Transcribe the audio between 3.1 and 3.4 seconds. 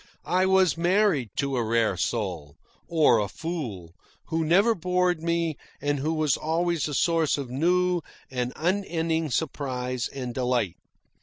a